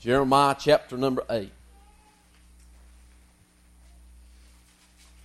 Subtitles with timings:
[0.00, 1.52] Jeremiah chapter number 8.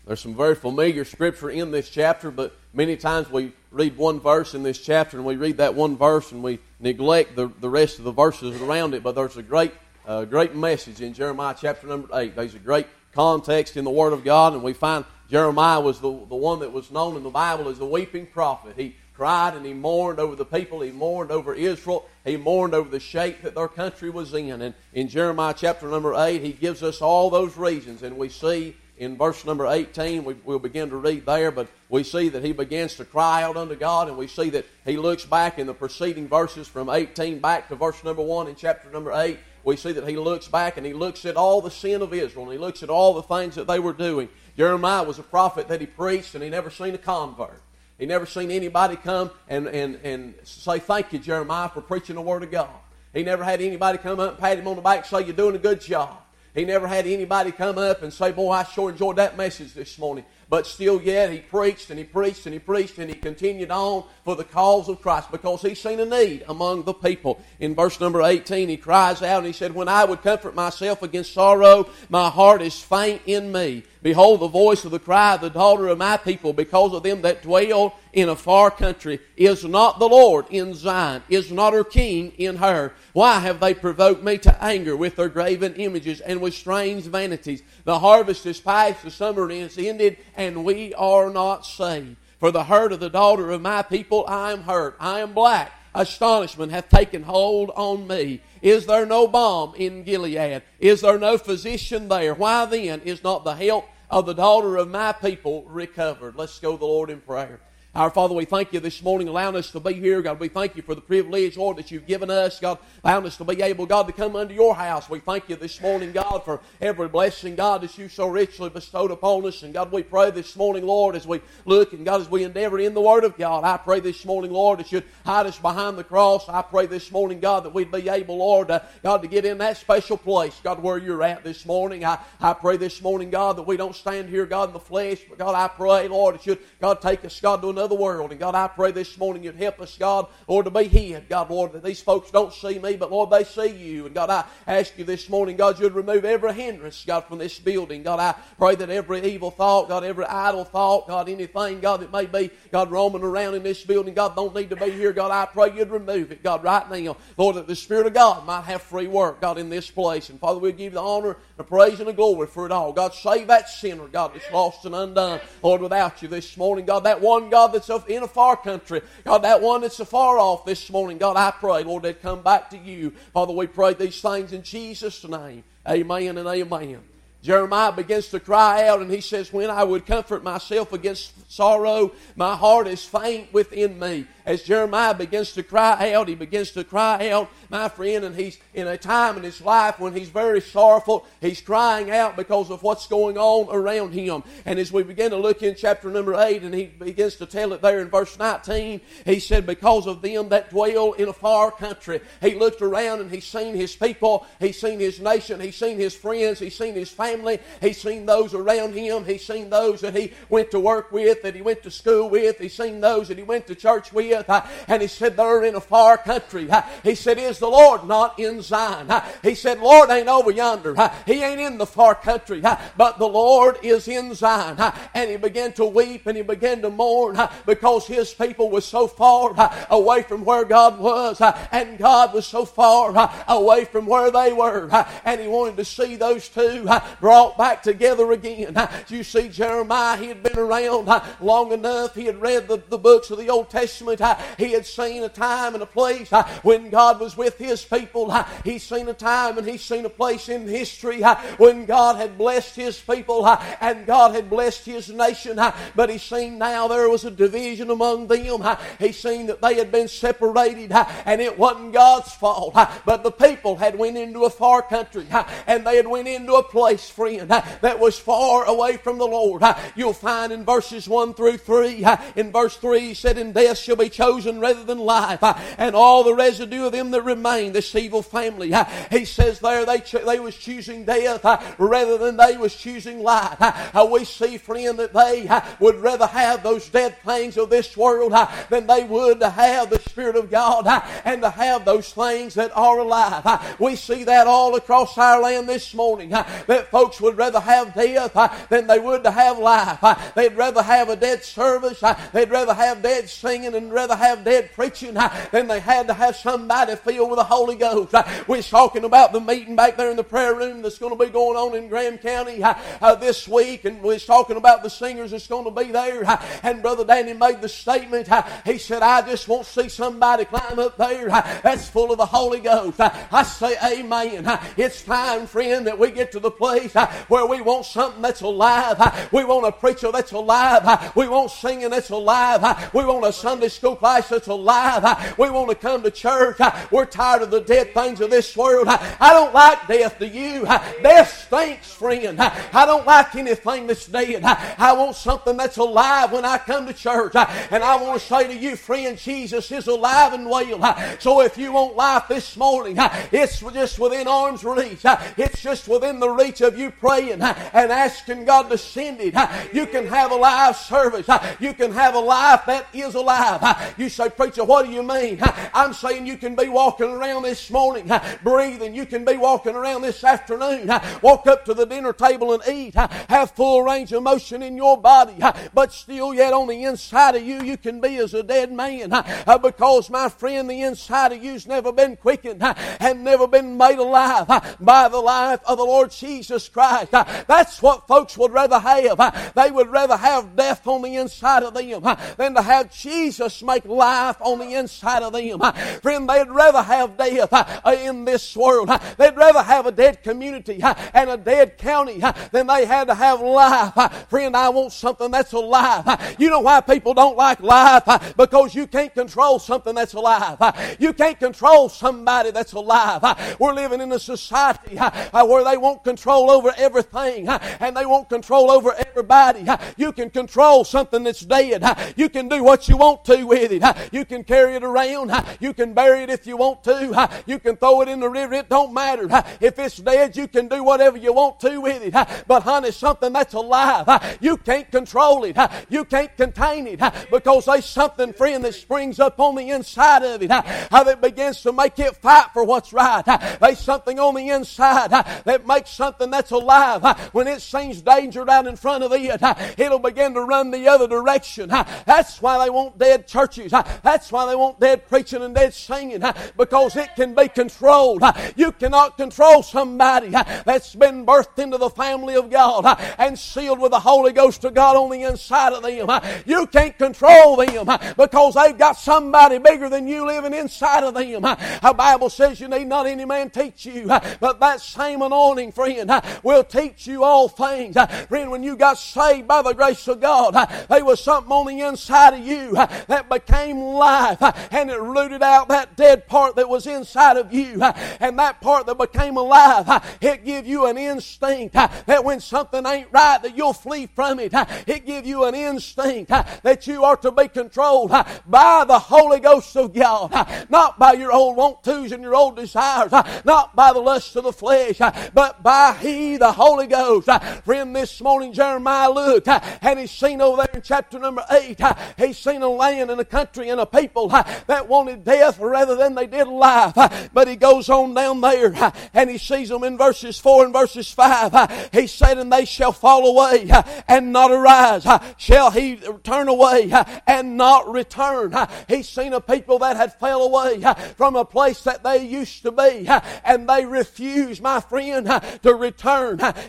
[0.05, 4.53] There's some very familiar scripture in this chapter, but many times we read one verse
[4.53, 7.99] in this chapter and we read that one verse and we neglect the, the rest
[7.99, 9.01] of the verses around it.
[9.01, 9.71] But there's a great,
[10.05, 12.35] uh, great message in Jeremiah chapter number 8.
[12.35, 16.09] There's a great context in the Word of God, and we find Jeremiah was the,
[16.09, 18.73] the one that was known in the Bible as the weeping prophet.
[18.75, 20.81] He cried and he mourned over the people.
[20.81, 22.07] He mourned over Israel.
[22.23, 24.61] He mourned over the shape that their country was in.
[24.61, 28.03] And in Jeremiah chapter number 8, he gives us all those reasons.
[28.03, 32.03] And we see in verse number 18, we, will begin to read there, but we
[32.03, 34.07] see that he begins to cry out unto God.
[34.07, 37.75] And we see that he looks back in the preceding verses from 18 back to
[37.75, 39.37] verse number 1 in chapter number 8.
[39.63, 42.45] We see that he looks back and he looks at all the sin of Israel
[42.45, 44.29] and he looks at all the things that they were doing.
[44.55, 47.61] Jeremiah was a prophet that he preached and he never seen a convert.
[47.97, 52.21] He never seen anybody come and, and, and say, Thank you, Jeremiah, for preaching the
[52.21, 52.69] Word of God.
[53.13, 55.35] He never had anybody come up and pat him on the back and say, You're
[55.35, 56.17] doing a good job.
[56.53, 59.97] He never had anybody come up and say, Boy, I sure enjoyed that message this
[59.97, 60.25] morning.
[60.47, 64.03] But still yet, he preached and he preached and he preached and he continued on
[64.23, 67.41] for the cause of Christ because he seen a need among the people.
[67.59, 71.01] In verse number 18, he cries out and he said, When I would comfort myself
[71.01, 73.83] against sorrow, my heart is faint in me.
[74.05, 77.23] Behold, the voice of the cry of the daughter of my people, because of them
[77.23, 79.19] that dwell in a far country.
[79.35, 81.23] Is not the Lord in Zion?
[81.27, 82.93] Is not her king in her?
[83.13, 87.63] Why have they provoked me to anger with their graven images and with strange vanities?
[87.85, 92.17] The harvest is past, the summer is ended, and we are not saved.
[92.39, 94.97] For the hurt of the daughter of my people, I am hurt.
[94.99, 95.71] I am black.
[95.95, 98.43] Astonishment hath taken hold on me.
[98.61, 100.61] Is there no balm in Gilead?
[100.79, 102.35] Is there no physician there?
[102.35, 106.35] Why then is not the help of the daughter of my people recovered.
[106.35, 107.59] Let's go to the Lord in prayer.
[107.95, 110.21] Our Father, we thank you this morning, allowing us to be here.
[110.21, 112.59] God, we thank you for the privilege, Lord, that you've given us.
[112.59, 115.09] God, allowing us to be able, God, to come under your house.
[115.09, 119.11] We thank you this morning, God, for every blessing, God, that you so richly bestowed
[119.11, 119.63] upon us.
[119.63, 122.79] And God, we pray this morning, Lord, as we look and God, as we endeavor
[122.79, 125.97] in the Word of God, I pray this morning, Lord, that you'd hide us behind
[125.97, 126.49] the cross.
[126.49, 129.59] I pray this morning, God, that we'd be able, Lord, uh, God, to get in
[129.59, 132.03] that special place, God, where you're at this morning.
[132.03, 135.21] I, I pray this morning, God, that we don't stand here, God, in the flesh,
[135.29, 138.31] but God, I pray, Lord, that you'd, God, take us, God, to another another world.
[138.31, 141.29] And God, I pray this morning you'd help us, God, Lord, to be hid.
[141.29, 144.07] God, Lord, that these folks don't see me, but Lord, they see you.
[144.07, 147.59] And God, I ask you this morning, God, you'd remove every hindrance, God, from this
[147.59, 148.01] building.
[148.01, 152.11] God, I pray that every evil thought, God, every idle thought, God, anything, God, that
[152.11, 155.13] may be, God, roaming around in this building, God, don't need to be here.
[155.13, 157.17] God, I pray you'd remove it, God, right now.
[157.37, 160.31] Lord, that the Spirit of God might have free work, God, in this place.
[160.31, 162.91] And Father, we give you the honor, the praise, and the glory for it all.
[162.93, 166.85] God, save that sinner, God, that's lost and undone, Lord, without you this morning.
[166.85, 169.01] God, that one, God, that's in a far country.
[169.23, 172.69] God, that one that's afar off this morning, God, I pray, Lord, they'd come back
[172.71, 173.11] to you.
[173.33, 175.63] Father, we pray these things in Jesus' name.
[175.87, 177.01] Amen and amen.
[177.45, 182.11] Jeremiah begins to cry out and he says, When I would comfort myself against sorrow,
[182.35, 186.83] my heart is faint within me as Jeremiah begins to cry out, he begins to
[186.83, 190.61] cry out, my friend, and he's in a time in his life when he's very
[190.61, 191.25] sorrowful.
[191.41, 194.43] He's crying out because of what's going on around him.
[194.65, 197.73] And as we begin to look in chapter number 8, and he begins to tell
[197.73, 201.71] it there in verse 19, he said, Because of them that dwell in a far
[201.71, 202.21] country.
[202.39, 206.15] He looked around and he's seen his people, he's seen his nation, he's seen his
[206.15, 207.34] friends, he's seen his family,
[207.81, 211.55] he's seen those around him, he's seen those that he went to work with, that
[211.55, 214.49] he went to school with, he's seen those that he went to church with with.
[214.87, 216.69] And he said, They're in a far country.
[216.69, 219.09] Uh, he said, Is the Lord not in Zion?
[219.09, 220.95] Uh, he said, Lord ain't over yonder.
[221.25, 224.77] He ain't in the far country, but the Lord is in Zion.
[225.13, 229.07] And he began to weep and he began to mourn because his people was so
[229.07, 229.53] far
[229.89, 231.41] away from where God was,
[231.71, 234.89] and God was so far away from where they were.
[235.23, 236.87] And he wanted to see those two
[237.25, 238.77] brought back together again.
[239.07, 241.09] You see, Jeremiah, he had been around
[241.41, 242.13] long enough.
[242.13, 244.21] He had read the, the books of the Old Testament
[244.59, 246.29] he had seen a time and a place
[246.61, 248.31] when God was with his people.
[248.63, 251.23] He's seen a time and he's seen a place in history
[251.57, 253.47] when God had blessed his people
[253.81, 255.59] and God had blessed his nation.
[255.95, 258.77] But he's seen now there was a division among them.
[258.99, 262.75] He's seen that they had been separated and it wasn't God's fault.
[263.03, 265.25] But the people had went into a far country
[265.65, 269.63] and they had went into a place friend, that was far away from the Lord.
[269.95, 273.95] You'll find in verses 1 through 3, in verse 3, he said, In death shall
[273.95, 275.39] be chosen rather than life,
[275.77, 278.73] and all the residue of them that remain, this evil family.
[279.11, 281.43] He says there they, they was choosing death
[281.79, 283.57] rather than they was choosing life.
[283.59, 288.33] Uh, we see, friend, that they would rather have those dead things of this world
[288.69, 290.85] than they would to have the Spirit of God
[291.23, 293.75] and to have those things that are alive.
[293.79, 298.37] We see that all across our land this morning that folks would rather have death
[298.37, 300.01] uh, than they would to have life.
[300.01, 300.15] Uh.
[300.33, 302.01] They'd rather have a dead service.
[302.01, 302.17] Uh.
[302.31, 305.15] They'd rather have dead singing and rather have dead preaching
[305.51, 308.15] than they had to have somebody filled with the Holy Ghost.
[308.47, 311.29] We're talking about the meeting back there in the prayer room that's going to be
[311.29, 315.47] going on in Graham County uh, this week, and we're talking about the singers that's
[315.47, 316.23] going to be there.
[316.63, 318.29] And Brother Danny made the statement.
[318.63, 322.25] He said, I just want to see somebody climb up there that's full of the
[322.25, 323.01] Holy Ghost.
[323.01, 324.45] I say, Amen.
[324.77, 328.41] It's time, friend, that we get to the place Uh, where we want something that's
[328.41, 328.95] alive.
[328.99, 330.81] Uh, we want a preacher that's alive.
[330.83, 332.93] Uh, we want singing that's alive.
[332.93, 335.37] We want a Sunday school class that's alive.
[335.37, 336.57] We want to come to church.
[336.91, 338.87] We're tired of the dead things of this world.
[338.87, 340.65] I don't like death, do you?
[340.65, 342.39] Death stinks, friend.
[342.39, 344.43] I don't like anything that's dead.
[344.43, 347.33] I want something that's alive when I come to church.
[347.35, 350.95] And I want to say to you, friend, Jesus is alive and well.
[351.19, 352.97] So if you want life this morning,
[353.31, 355.01] it's just within arm's reach.
[355.37, 359.35] It's just within the reach of you praying and asking God to send it.
[359.73, 361.27] You can have a live service.
[361.59, 363.93] You can have a life that is alive.
[363.97, 365.39] You say, Preacher, what do you mean?
[365.73, 368.11] I'm saying you can be walking around this morning
[368.43, 368.95] breathing.
[368.95, 370.89] You can be walking around this afternoon.
[371.21, 372.95] Walk up to the dinner table and eat.
[372.95, 375.35] Have full range of motion in your body.
[375.73, 379.13] But still, yet on the inside of you, you can be as a dead man.
[379.13, 383.99] Uh, because, my friend, the inside of you's never been quickened and never been made
[383.99, 384.47] alive
[384.79, 387.13] by the life of the Lord Jesus Christ.
[387.13, 389.19] Uh, that's what folks would rather have.
[389.19, 392.93] Uh, they would rather have death on the inside of them uh, than to have
[392.93, 395.59] Jesus make life on the inside of them.
[396.01, 398.89] Friend, they'd rather have death in this world.
[399.17, 400.81] They'd rather have a dead community
[401.13, 402.21] and a dead county
[402.51, 404.27] than they had to have life.
[404.29, 406.35] Friend, I want something that's alive.
[406.39, 408.35] You know why people don't like life?
[408.37, 410.57] Because you can't control something that's alive.
[410.99, 413.57] You can't control somebody that's alive.
[413.59, 418.71] We're living in a society where they want control over everything and they want control
[418.71, 419.65] over everybody.
[419.97, 421.83] You can control something that's dead.
[422.15, 423.83] You can do what you want to with it.
[424.11, 425.31] You can carry it around.
[425.59, 427.29] You can bury it if you want to.
[427.45, 428.53] You can throw it in the river.
[428.55, 429.27] It don't matter.
[429.59, 432.45] If it's dead, you can do whatever you want to with it.
[432.47, 435.57] But honey, something that's alive, you can't control it.
[435.89, 440.41] You can't contain it because there's something, friend, that springs up on the inside of
[440.41, 443.23] it How that begins to make it fight for what's right.
[443.59, 447.03] There's something on the inside that makes something that's alive.
[447.31, 449.41] When it seems danger right in front of it,
[449.79, 451.69] it'll begin to run the other direction.
[451.69, 453.71] That's why they want dead churches.
[453.71, 456.23] That's why they want dead preaching and dead singing
[456.57, 458.23] because it can be controlled.
[458.55, 462.85] You cannot control somebody that's been birthed into the family of God
[463.17, 466.21] and sealed with the Holy Ghost of God on the inside of them.
[466.45, 467.85] You can't control them
[468.17, 471.41] because they've got somebody bigger than you living inside of them.
[471.41, 476.09] The Bible says you need not any man teach you, but that same anointing, friend,
[476.43, 477.95] will teach you all things.
[478.27, 480.53] Friend, when you got saved by the grace of God,
[480.89, 484.41] there was something on the inside of you that became life
[484.71, 487.81] and it rooted out that dead part that was inside of you.
[488.19, 493.07] And that part that became alive, it give you an instinct that when something ain't
[493.11, 494.53] right that you'll flee from it.
[494.87, 498.11] It give you an instinct that you are to be controlled
[498.45, 500.31] by the Holy Ghost of God.
[500.69, 503.11] Not by your old want tos and your old desires.
[503.45, 504.99] Not by the lust of the flesh.
[505.33, 507.29] But by He, the Holy Ghost.
[507.29, 511.45] Uh, friend, this morning Jeremiah looked uh, and he's seen over there in chapter number
[511.49, 515.59] 8, uh, he's seen a land and a country and a people that wanted death
[515.59, 516.95] rather than they did life.
[517.33, 518.73] But he goes on down there
[519.13, 521.89] and he sees them in verses 4 and verses 5.
[521.93, 523.69] He said, And they shall fall away
[524.07, 525.05] and not arise.
[525.37, 526.91] Shall he turn away
[527.27, 528.55] and not return?
[528.87, 530.81] He's seen a people that had fell away
[531.17, 533.07] from a place that they used to be
[533.43, 535.27] and they refused, my friend,
[535.61, 536.04] to return.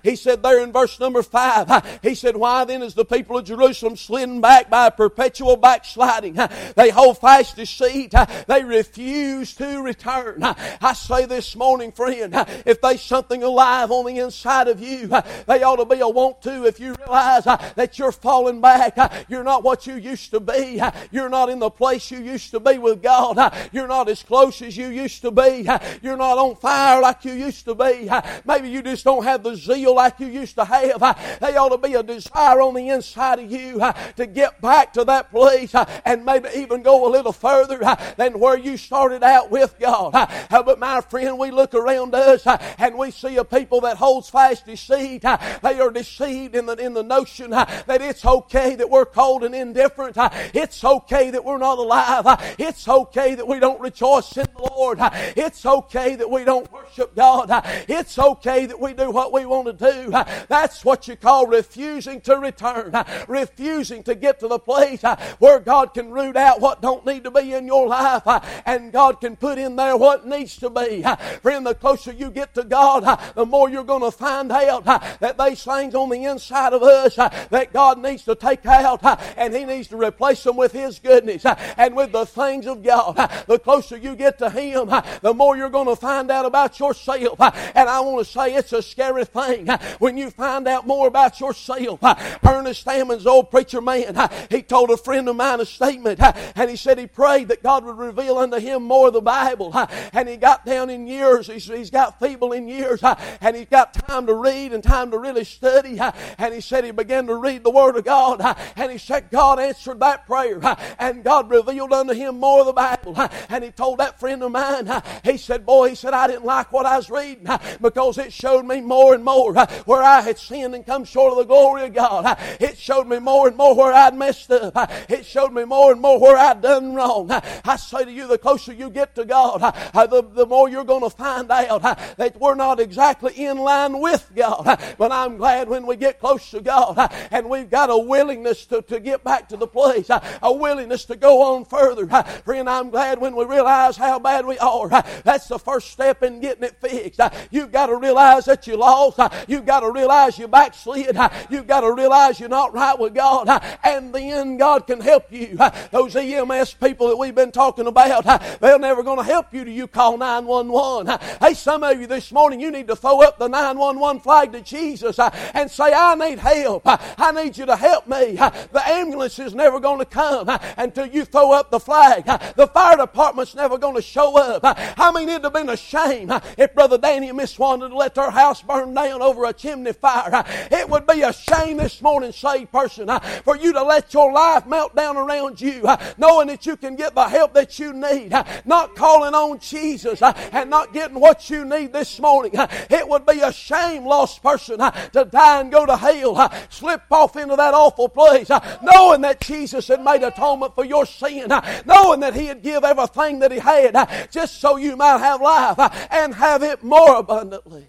[0.03, 3.45] He said there in verse number 5, he said, Why then is the people of
[3.45, 6.39] Jerusalem slidden back by a perpetual backsliding?
[6.75, 8.15] They hold fast deceit.
[8.47, 10.43] They refuse to return.
[10.43, 15.09] I say this morning, friend, if there's something alive on the inside of you,
[15.47, 18.97] they ought to be a want to if you realize that you're falling back.
[19.29, 20.81] You're not what you used to be.
[21.11, 23.55] You're not in the place you used to be with God.
[23.73, 25.69] You're not as close as you used to be.
[26.03, 28.09] You're not on fire like you used to be.
[28.45, 31.03] Maybe you just don't have the zeal like you used to have.
[31.03, 34.61] Uh, they ought to be a desire on the inside of you uh, to get
[34.61, 37.79] back to that place uh, and maybe even go a little further
[38.17, 40.13] than where you started out with God.
[40.51, 42.47] But my friend, we look around us
[42.79, 45.23] and we see a people that holds fast deceit.
[45.23, 49.55] They are deceived in the, in the notion that it's okay that we're cold and
[49.55, 50.17] indifferent.
[50.55, 52.25] It's okay that we're not alive.
[52.59, 54.99] It's okay that we don't rejoice in the Lord.
[55.37, 57.51] It's okay that we don't worship God.
[57.89, 60.11] It's okay that we do what we want to do.
[60.49, 62.93] That's what you call refusing to return.
[63.27, 65.03] Refusing to get to the place
[65.39, 68.23] where God can root out what don't need to be in your life
[68.67, 71.03] and God can put in there what needs to be.
[71.41, 75.39] Friend, the closer you get to God, the more you're going to find out that
[75.39, 79.01] these things on the inside of us that God needs to take out
[79.39, 83.17] and He needs to replace them with His goodness and with the things of God.
[83.47, 84.89] The closer you get to Him,
[85.23, 87.41] the more you're going to find out about yourself.
[87.75, 91.41] And I want to say it's a scary thing when you find out more about
[91.41, 92.01] yourself.
[92.45, 94.17] Ernest Hammond's old preacher man,
[94.51, 97.85] he told a friend of mine a statement, and he said he prayed that God
[97.85, 99.73] would reveal unto him more of the Bible.
[100.13, 104.27] And he got down in years, he's got feeble in years, and he's got time
[104.27, 105.99] to read and time to really study.
[106.39, 108.41] And he said he began to read the Word of God,
[108.77, 110.61] and he said God answered that prayer,
[110.99, 113.17] and God revealed unto him more of the Bible.
[113.49, 114.91] And he told that friend of mine,
[115.25, 117.47] he said, Boy, he said, I didn't like what I was reading
[117.81, 121.39] because it showed me more and more where I had sinned and come short of
[121.39, 122.39] the glory of God.
[122.61, 124.91] It showed me more and more where I'd messed up.
[125.11, 127.31] It showed me more and more where I'd done wrong.
[127.31, 130.85] I say to you, the closer you get to God, uh, the, the more you're
[130.85, 131.83] going to find out
[132.17, 134.65] that we're not exactly in line with God.
[134.99, 138.83] But I'm glad when we get close to God and we've got a willingness to,
[138.83, 142.07] to get back to the place, a willingness to go on further.
[142.45, 144.89] Friend, I'm glad when we realize how bad we are.
[144.89, 147.21] That's the first step in getting it fixed.
[147.51, 149.19] You've got to realize that you lost.
[149.19, 151.17] Uh, you've got to realize you backslid.
[151.17, 153.49] Uh, you've got to realize you're not right with God.
[153.49, 155.59] Uh, and then God can help you.
[155.91, 158.25] Those EMS people that we've been talking about,
[158.61, 161.19] they're never going to help you till you call 911.
[161.41, 164.61] Hey, some of you this morning, you need to throw up the 911 flag to
[164.61, 166.83] Jesus and say, I need help.
[166.85, 168.37] I need you to help me.
[168.37, 172.25] The ambulance is never going to come until you throw up the flag.
[172.57, 174.61] The fire department's never going to show up.
[174.65, 178.15] I mean, it'd have been a shame if Brother Danny and Miss wanted to let
[178.15, 180.45] their house burn down over a chimney fire.
[180.71, 183.09] It would be a shame this morning, saved person,
[183.45, 185.87] for you to let your life melt down around you,
[186.19, 188.33] knowing that you can get the help that you need,
[188.65, 192.53] not calling on Jesus and not getting what you need this morning.
[192.55, 197.37] It would be a shame, lost person, to die and go to hell, slip off
[197.37, 198.51] into that awful place,
[198.83, 201.49] knowing that Jesus had made atonement for your sin,
[201.87, 205.79] knowing that He had give everything that He had just so you might have life
[206.11, 207.87] and have it more abundantly.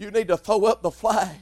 [0.00, 1.36] You need to throw up the flag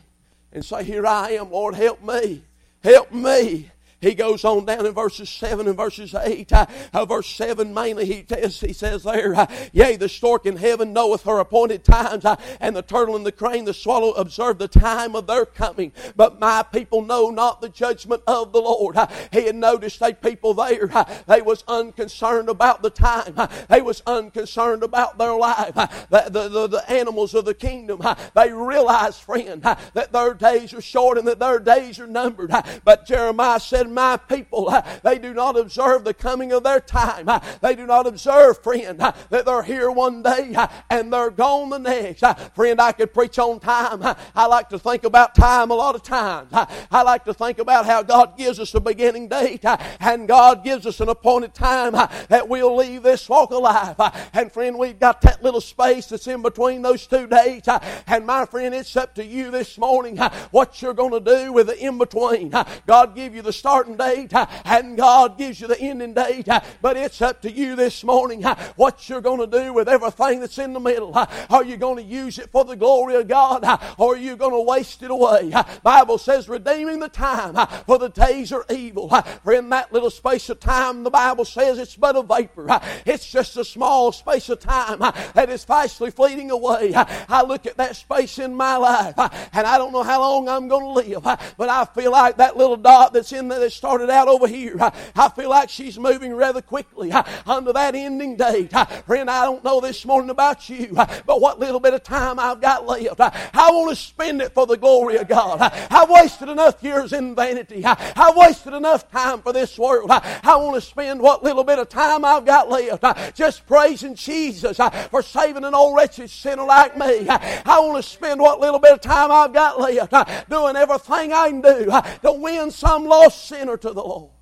[0.52, 2.42] and say, Here I am, Lord, help me.
[2.82, 3.70] Help me.
[4.00, 6.52] He goes on down in verses 7 and verses 8.
[6.52, 10.56] Uh, uh, verse 7 mainly, he, says, he says there, uh, Yea, the stork in
[10.56, 14.58] heaven knoweth her appointed times, uh, and the turtle and the crane, the swallow observe
[14.58, 15.92] the time of their coming.
[16.14, 18.96] But my people know not the judgment of the Lord.
[18.96, 23.34] Uh, he had noticed a people there, uh, they was unconcerned about the time.
[23.68, 25.74] they was unconcerned about their life.
[25.74, 28.00] the, the, the, the, animals of the kingdom,
[28.34, 32.52] they realized, friend, that their days are short and that their days are numbered.
[32.84, 37.28] but Jeremiah said, my people, uh, they do not observe the coming of their time.
[37.28, 40.56] Uh, they do not observe, friend, uh, that they're here one day
[40.90, 42.24] and they're gone the next.
[42.54, 44.16] Friend, I could preach on time.
[44.34, 46.50] I like to think about time a lot of times.
[46.52, 49.64] I like to think about how God gives us a beginning date
[50.00, 53.96] and God gives us an appointed time that we'll leave this walk of life.
[54.32, 57.68] And friend, we've got that little space that's in between those two dates.
[58.06, 60.16] And my friend, it's up to you this morning
[60.50, 62.52] what you're going to do with the in between.
[62.86, 64.32] God give you the start starting date
[64.64, 66.48] and God gives you the ending date.
[66.82, 68.42] But it's up to you this morning
[68.74, 71.12] what you're going to do with everything that's in the middle.
[71.14, 73.64] Are you going to use it for the glory of God
[73.96, 75.52] or are you going to waste it away?
[75.84, 77.54] Bible says redeeming the time
[77.86, 79.08] for the days are evil.
[79.44, 82.66] For in that little space of time, the Bible says it's but a vapor.
[83.06, 86.94] It's just a small space of time that is fastly fleeting away.
[86.94, 89.14] I look at that space in my life
[89.52, 92.56] and I don't know how long I'm going to live, but I feel like that
[92.56, 96.32] little dot that's in the that started out over here, I feel like she's moving
[96.32, 97.12] rather quickly
[97.46, 98.72] under that ending date.
[99.06, 102.62] Friend, I don't know this morning about you, but what little bit of time I've
[102.62, 105.60] got left, I want to spend it for the glory of God.
[105.60, 107.84] I've wasted enough years in vanity.
[107.84, 110.10] I've wasted enough time for this world.
[110.10, 114.78] I want to spend what little bit of time I've got left just praising Jesus
[115.10, 117.28] for saving an old wretched sinner like me.
[117.28, 121.50] I want to spend what little bit of time I've got left doing everything I
[121.50, 121.84] can do
[122.22, 124.32] to win some lost sinner to the Lord.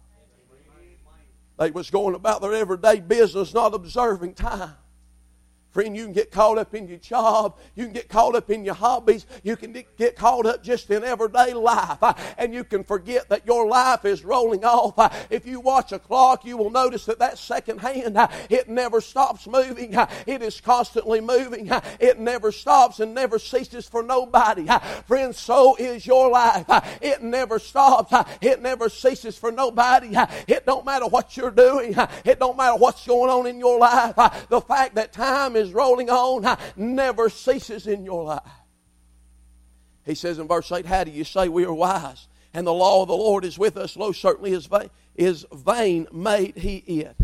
[1.59, 4.75] They was going about their everyday business, not observing time.
[5.77, 7.59] Friend, you can get caught up in your job.
[7.75, 9.27] You can get caught up in your hobbies.
[9.43, 12.03] You can get caught up just in everyday life.
[12.03, 14.99] Uh, and you can forget that your life is rolling off.
[14.99, 18.71] Uh, if you watch a clock, you will notice that that second hand, uh, it
[18.71, 19.95] never stops moving.
[19.95, 21.71] Uh, it is constantly moving.
[21.71, 24.67] Uh, it never stops and never ceases for nobody.
[24.67, 26.65] Uh, friend, so is your life.
[27.03, 28.15] It never stops.
[28.41, 30.17] It never ceases for nobody.
[30.49, 31.95] It don't matter what you're doing.
[32.25, 34.15] It don't matter what's going on in your life.
[34.49, 38.43] The fact that time is is rolling on never ceases in your life.
[40.05, 42.29] He says in verse 8, How do you say we are wise?
[42.55, 43.97] And the law of the Lord is with us.
[43.97, 47.17] Lo, certainly is vain, is vain made he it.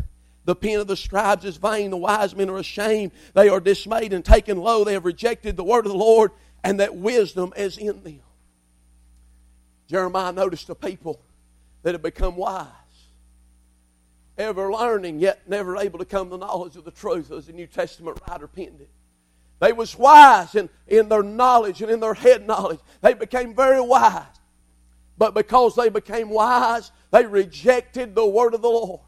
[0.45, 1.91] The pen of the scribes is vain.
[1.91, 3.13] The wise men are ashamed.
[3.33, 4.85] They are dismayed and taken low.
[4.85, 6.33] They have rejected the word of the Lord,
[6.65, 8.21] and that wisdom is in them.
[9.87, 11.21] Jeremiah noticed a people
[11.83, 12.67] that had become wise
[14.43, 17.53] ever learning, yet never able to come to the knowledge of the truth, as the
[17.53, 18.91] New Testament writer penned it.
[19.61, 22.81] They was wise in, in their knowledge and in their head knowledge.
[23.01, 24.25] They became very wise.
[25.17, 29.01] But because they became wise, they rejected the word of the Lord.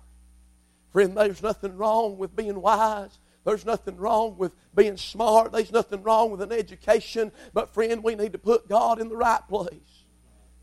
[0.93, 3.19] Friend, there's nothing wrong with being wise.
[3.45, 5.51] There's nothing wrong with being smart.
[5.51, 7.33] There's nothing wrong with an education.
[7.53, 10.05] But, friend, we need to put God in the right place.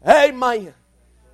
[0.08, 0.74] Amen.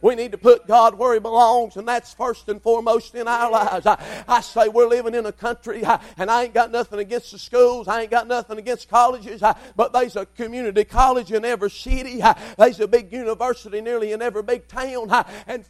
[0.01, 3.49] We need to put God where He belongs, and that's first and foremost in our
[3.49, 3.85] lives.
[3.85, 7.31] I, I say we're living in a country, I, and I ain't got nothing against
[7.31, 11.43] the schools, I ain't got nothing against colleges, I, but there's a community college in
[11.43, 12.21] every city,
[12.57, 15.09] there's a big university nearly in every big town,
[15.47, 15.65] and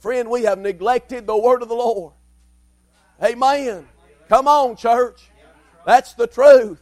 [0.00, 2.14] friend, we have neglected the Word of the Lord.
[3.22, 3.86] Amen.
[4.28, 5.30] Come on, church.
[5.84, 6.80] That's the truth.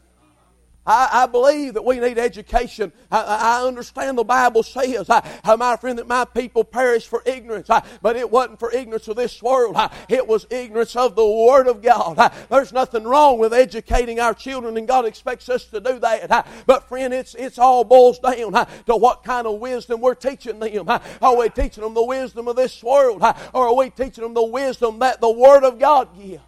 [0.89, 2.93] I, I believe that we need education.
[3.11, 7.69] I, I understand the Bible says, I, my friend, that my people perish for ignorance.
[8.01, 9.77] but it wasn't for ignorance of this world.
[10.09, 12.33] it was ignorance of the Word of God.
[12.51, 16.49] there's nothing wrong with educating our children, and God expects us to do that.
[16.67, 18.53] but friend, it's it's all boils down
[18.87, 20.89] to what kind of wisdom we're teaching them.
[20.89, 24.43] are we teaching them the wisdom of this world, or are we teaching them the
[24.43, 26.43] wisdom that the Word of God gives?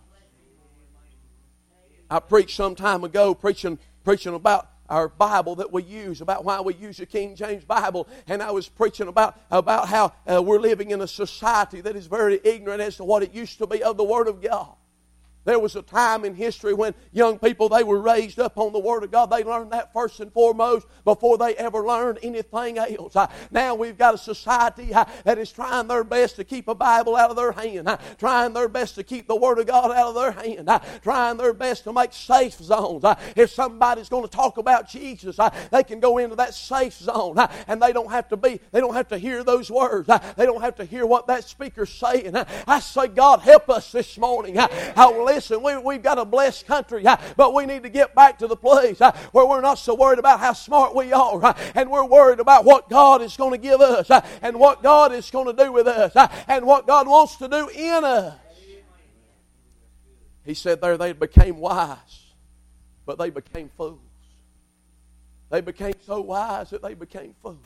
[2.12, 6.60] I preached some time ago, preaching preaching about our Bible that we use, about why
[6.60, 10.58] we use the King James Bible, and I was preaching about, about how uh, we're
[10.58, 13.82] living in a society that is very ignorant as to what it used to be
[13.82, 14.74] of the Word of God.
[15.44, 18.78] There was a time in history when young people, they were raised up on the
[18.78, 19.30] Word of God.
[19.30, 23.16] They learned that first and foremost before they ever learned anything else.
[23.16, 26.74] Uh, now we've got a society uh, that is trying their best to keep a
[26.74, 29.90] Bible out of their hand, uh, trying their best to keep the Word of God
[29.90, 30.68] out of their hand,
[31.02, 33.04] trying their best to make safe zones.
[33.34, 35.38] If somebody's going to talk about Jesus,
[35.70, 38.94] they can go into that safe zone and they don't have to be, they don't
[38.94, 40.08] have to hear those words.
[40.36, 42.36] They don't have to hear what that speaker's saying.
[42.66, 44.58] I say, God, help us this morning.
[44.58, 47.04] I will listen, we, we've got a blessed country,
[47.36, 50.40] but we need to get back to the place where we're not so worried about
[50.40, 54.10] how smart we are, and we're worried about what God is going to give us,
[54.42, 56.12] and what God is going to do with us,
[56.48, 58.34] and what God wants to do in us.
[60.44, 62.32] He said there they became wise,
[63.06, 64.00] but they became fools.
[65.50, 67.58] They became so wise that they became fools.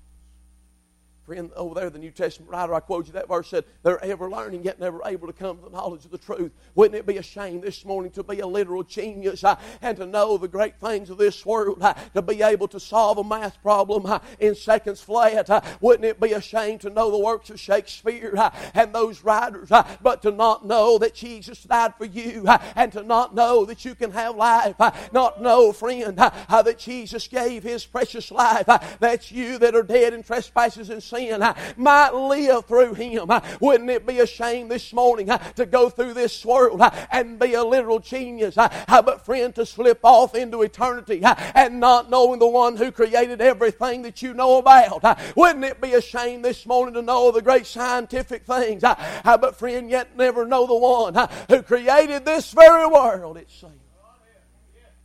[1.26, 4.28] Friend, over there, the New Testament writer, I quote you that verse said, They're ever
[4.28, 6.52] learning, yet never able to come to the knowledge of the truth.
[6.74, 10.04] Wouldn't it be a shame this morning to be a literal genius uh, and to
[10.04, 13.62] know the great things of this world, uh, to be able to solve a math
[13.62, 15.48] problem uh, in seconds flat?
[15.80, 18.34] Wouldn't it be a shame to know the works of Shakespeare
[18.74, 19.70] and those writers,
[20.02, 22.44] but to not know that Jesus died for you
[22.76, 24.74] and to not know that you can have life?
[25.10, 28.66] not know, friend, that Jesus gave his precious life.
[29.00, 33.30] That's you that are dead in trespasses and sin might live through him.
[33.60, 37.64] Wouldn't it be a shame this morning to go through this world and be a
[37.64, 42.76] literal genius, How but friend, to slip off into eternity and not knowing the one
[42.76, 45.02] who created everything that you know about?
[45.36, 49.90] Wouldn't it be a shame this morning to know the great scientific things, but friend,
[49.90, 51.14] yet never know the one
[51.48, 53.72] who created this very world, it seems.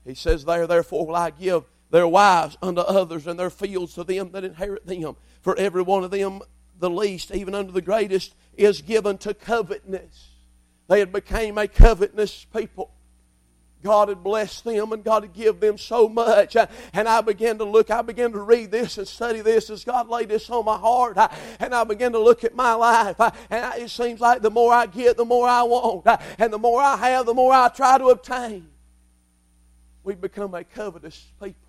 [0.06, 4.04] He says there, therefore will I give their wives unto others and their fields to
[4.04, 5.16] them that inherit them.
[5.42, 6.42] For every one of them,
[6.80, 10.30] the least, even unto the greatest, is given to covetousness.
[10.88, 12.92] They had became a covetous people.
[13.82, 16.58] God had blessed them and God had given them so much.
[16.94, 20.10] And I began to look, I began to read this and study this as God
[20.10, 21.18] laid this on my heart.
[21.60, 23.16] And I began to look at my life.
[23.50, 26.06] And it seems like the more I get, the more I want.
[26.38, 28.68] And the more I have, the more I try to obtain.
[30.04, 31.69] We become a covetous people.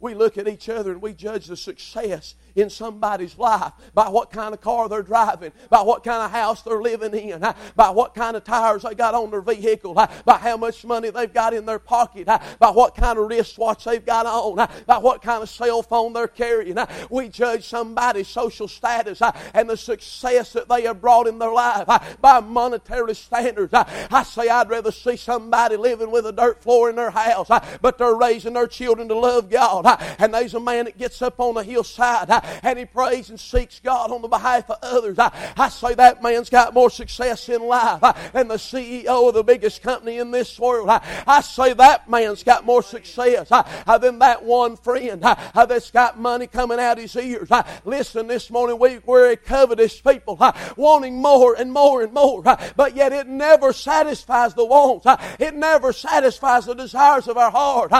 [0.00, 4.30] We look at each other and we judge the success in somebody's life by what
[4.32, 7.40] kind of car they're driving, by what kind of house they're living in,
[7.76, 11.32] by what kind of tires they got on their vehicle, by how much money they've
[11.32, 15.42] got in their pocket, by what kind of wristwatch they've got on, by what kind
[15.42, 16.76] of cell phone they're carrying.
[17.08, 19.22] We judge somebody's social status
[19.54, 21.86] and the success that they have brought in their life
[22.20, 23.72] by monetary standards.
[23.72, 27.48] I say I'd rather see somebody living with a dirt floor in their house,
[27.80, 29.89] but they're raising their children to love God.
[30.20, 33.40] And there's a man that gets up on the hillside uh, and he prays and
[33.40, 35.18] seeks God on the behalf of others.
[35.18, 39.34] I, I say that man's got more success in life uh, than the CEO of
[39.34, 40.88] the biggest company in this world.
[40.88, 46.46] I, I say that man's got more success than that one friend that's got money
[46.46, 47.48] coming out his ears.
[47.84, 50.38] Listen, this morning we, we're a covetous people,
[50.76, 55.06] wanting more and more and more, but yet it never satisfies the wants.
[55.38, 57.90] It never satisfies the desires of our heart.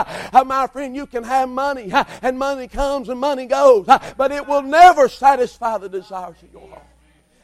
[0.46, 1.79] My friend, you can have money,
[2.22, 6.52] and money comes and money goes, but but it will never satisfy the desires of
[6.52, 6.82] your heart.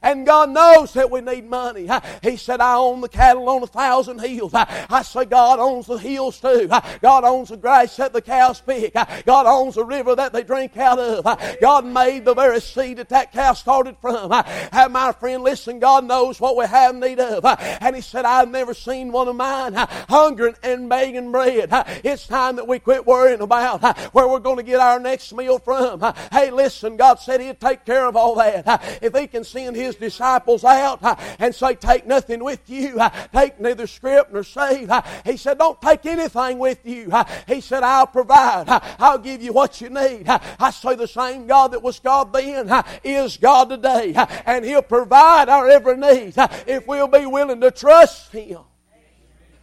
[0.06, 1.88] And God knows that we need money.
[2.22, 4.52] He said, I own the cattle on a thousand hills.
[4.54, 6.68] I say, God owns the hills too.
[7.02, 8.94] God owns the grass that the cows pick.
[8.94, 11.24] God owns the river that they drink out of.
[11.60, 14.30] God made the very seed that that cow started from.
[14.32, 17.44] And my friend, listen, God knows what we have need of.
[17.44, 21.70] And He said, I've never seen one of mine hungering and begging bread.
[22.04, 23.82] It's time that we quit worrying about
[24.14, 26.00] where we're going to get our next meal from.
[26.30, 29.02] Hey, listen, God said He'd take care of all that.
[29.02, 33.10] If He can send His disciples out uh, and say, Take nothing with you, uh,
[33.32, 34.90] take neither scrip nor save.
[34.90, 37.12] Uh, he said, Don't take anything with you.
[37.46, 38.64] He said, I'll provide.
[38.98, 40.24] I'll give you what you need.
[40.28, 44.14] I say the same God that was God then is God today,
[44.46, 46.34] and He'll provide our every need
[46.66, 48.60] if we'll be willing to trust Him.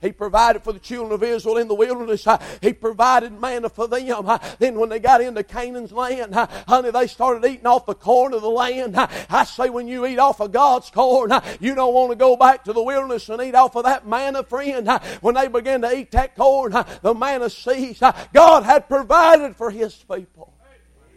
[0.03, 2.27] He provided for the children of Israel in the wilderness.
[2.61, 4.39] He provided manna for them.
[4.59, 8.41] Then when they got into Canaan's land, honey, they started eating off the corn of
[8.41, 8.95] the land.
[8.97, 12.65] I say when you eat off of God's corn, you don't want to go back
[12.65, 14.89] to the wilderness and eat off of that manna, friend.
[15.21, 18.03] When they began to eat that corn, the manna ceased.
[18.33, 20.53] God had provided for His people.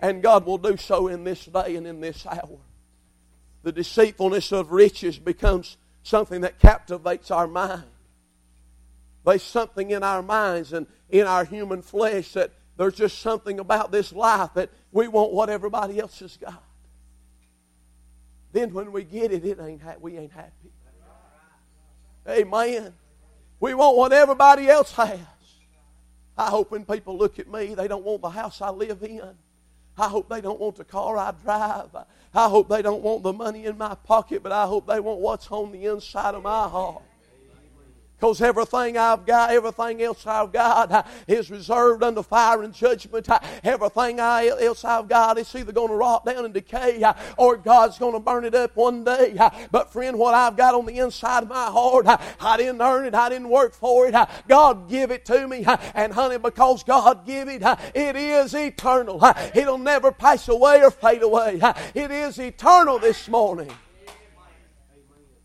[0.01, 2.59] And God will do so in this day and in this hour.
[3.64, 7.83] The deceitfulness of riches becomes something that captivates our mind.
[9.26, 13.90] There's something in our minds and in our human flesh that there's just something about
[13.90, 16.62] this life that we want what everybody else has got.
[18.52, 20.70] Then when we get it, it ain't ha- we ain't happy.
[22.28, 22.94] Amen.
[23.58, 25.18] We want what everybody else has.
[26.38, 29.34] I hope when people look at me, they don't want the house I live in.
[29.98, 31.96] I hope they don't want the car I drive.
[32.32, 35.20] I hope they don't want the money in my pocket, but I hope they want
[35.20, 37.02] what's on the inside of my heart.
[38.18, 43.29] Because everything I've got, everything else I've got uh, is reserved unto fire and judgment.
[43.29, 47.59] Uh, everything else I've got is either going to rot down and decay uh, or
[47.59, 49.37] God's going to burn it up one day.
[49.38, 52.81] Uh, but friend, what I've got on the inside of my heart, uh, I didn't
[52.81, 53.14] earn it.
[53.14, 54.14] I didn't work for it.
[54.14, 55.66] Uh, God give it to me.
[55.94, 57.62] And honey, because God give it,
[57.94, 59.22] it is eternal.
[59.55, 61.61] It'll never pass away or fade away.
[61.94, 63.70] It is eternal this morning.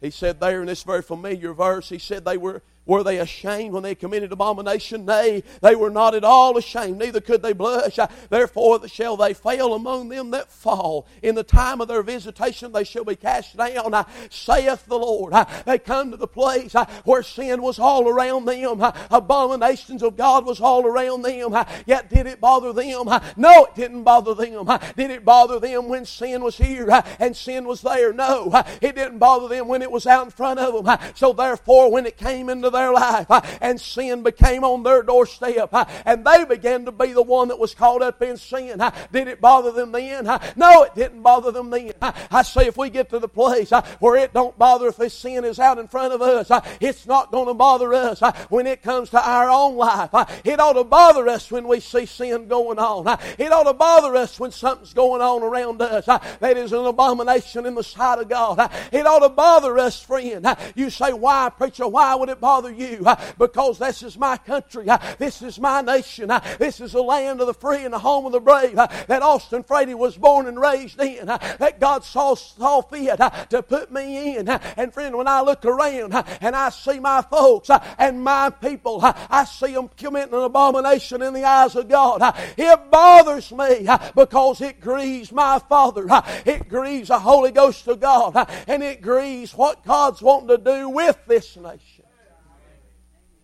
[0.02, 3.74] He said there in this very familiar verse, he said they were were they ashamed
[3.74, 5.06] when they committed abomination?
[5.06, 8.00] Nay, they were not at all ashamed, neither could they blush.
[8.30, 11.08] Therefore shall they fail among them that fall.
[11.22, 15.34] In the time of their visitation they shall be cast down, saith the Lord.
[15.66, 16.74] They come to the place
[17.06, 21.56] where sin was all around them, abominations of God was all around them.
[21.86, 23.08] Yet did it bother them?
[23.38, 24.68] No, it didn't bother them.
[24.98, 26.90] Did it bother them when sin was here
[27.20, 28.12] and sin was there?
[28.12, 30.98] No, it didn't bother them when it was out in front of them.
[31.16, 35.70] So therefore, when it came into their life uh, and sin became on their doorstep
[35.74, 38.82] uh, and they began to be the one that was caught up in sin.
[38.82, 40.26] Uh, did it bother them then?
[40.56, 41.94] No, it didn't bother them then.
[42.02, 45.46] I say if we get to the place where it don't bother if this sin
[45.46, 49.10] is out in front of us, it's not going to bother us when it comes
[49.12, 50.10] to our own life.
[50.44, 53.20] It ought to bother us when we see sin going on.
[53.38, 57.66] It ought to bother us when something's going on around us that is an abomination
[57.66, 58.72] in the sight of God.
[58.92, 60.46] It ought to bother us, friend.
[60.76, 63.06] You say, why, preacher, why would it bother bother you
[63.38, 64.88] because this is my country.
[65.18, 66.32] This is my nation.
[66.60, 69.64] This is the land of the free and the home of the brave that Austin
[69.64, 71.26] Frady was born and raised in.
[71.26, 73.18] That God saw, saw fit
[73.50, 74.48] to put me in.
[74.50, 79.46] And friend, when I look around and I see my folks and my people, I
[79.46, 82.22] see them committing an abomination in the eyes of God.
[82.58, 86.06] It bothers me because it grieves my Father.
[86.46, 88.36] It grieves the Holy Ghost of God.
[88.68, 92.01] And it grieves what God's wanting to do with this nation.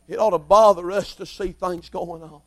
[0.07, 2.41] It ought to bother us to see things going on.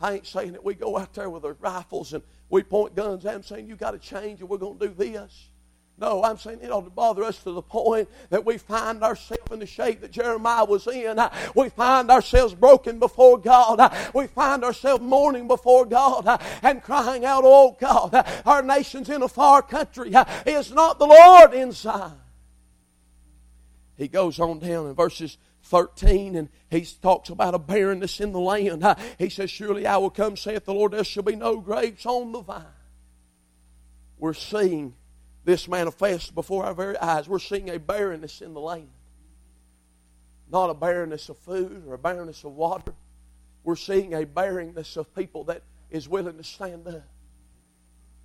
[0.00, 3.22] I ain't saying that we go out there with our rifles and we point guns
[3.22, 5.48] them saying, you got to change and we're going to do this.
[5.98, 9.50] No, I'm saying it ought to bother us to the point that we find ourselves
[9.50, 11.18] in the shape that Jeremiah was in.
[11.54, 13.80] We find ourselves broken before God.
[14.12, 18.12] We find ourselves mourning before God and crying out, Oh God,
[18.44, 20.12] our nation's in a far country.
[20.44, 22.12] Is not the Lord in Zion?
[23.96, 28.40] He goes on down in verses 13 and he talks about a barrenness in the
[28.40, 28.84] land.
[29.18, 32.32] He says, Surely I will come, saith the Lord, there shall be no grapes on
[32.32, 32.64] the vine.
[34.18, 34.94] We're seeing
[35.44, 37.28] this manifest before our very eyes.
[37.28, 38.88] We're seeing a barrenness in the land.
[40.50, 42.94] Not a barrenness of food or a barrenness of water.
[43.64, 47.04] We're seeing a barrenness of people that is willing to stand up.